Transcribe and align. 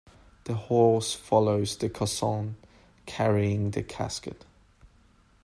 The 0.45 0.55
horse 0.55 1.13
follows 1.13 1.77
the 1.77 1.87
caisson 1.87 2.55
carrying 3.05 3.69
the 3.69 3.83
casket. 3.83 4.45